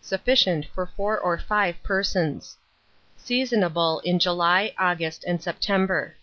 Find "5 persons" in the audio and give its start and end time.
1.36-2.58